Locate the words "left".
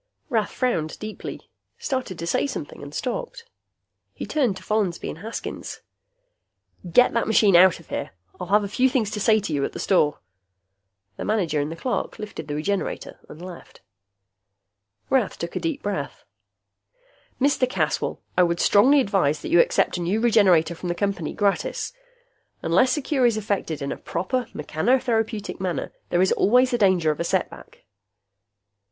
13.45-13.81